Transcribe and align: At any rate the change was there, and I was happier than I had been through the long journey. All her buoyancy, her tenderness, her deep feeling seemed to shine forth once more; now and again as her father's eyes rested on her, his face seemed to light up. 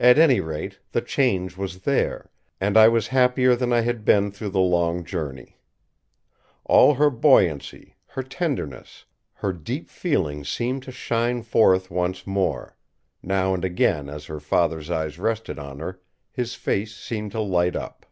At 0.00 0.18
any 0.18 0.40
rate 0.40 0.80
the 0.90 1.00
change 1.00 1.56
was 1.56 1.82
there, 1.82 2.28
and 2.60 2.76
I 2.76 2.88
was 2.88 3.06
happier 3.14 3.54
than 3.54 3.72
I 3.72 3.82
had 3.82 4.04
been 4.04 4.32
through 4.32 4.48
the 4.48 4.58
long 4.58 5.04
journey. 5.04 5.60
All 6.64 6.94
her 6.94 7.08
buoyancy, 7.08 7.94
her 8.06 8.24
tenderness, 8.24 9.04
her 9.34 9.52
deep 9.52 9.88
feeling 9.88 10.44
seemed 10.44 10.82
to 10.82 10.90
shine 10.90 11.42
forth 11.44 11.88
once 11.88 12.26
more; 12.26 12.76
now 13.22 13.54
and 13.54 13.64
again 13.64 14.08
as 14.08 14.24
her 14.26 14.40
father's 14.40 14.90
eyes 14.90 15.20
rested 15.20 15.60
on 15.60 15.78
her, 15.78 16.00
his 16.32 16.56
face 16.56 16.96
seemed 16.96 17.30
to 17.30 17.40
light 17.40 17.76
up. 17.76 18.06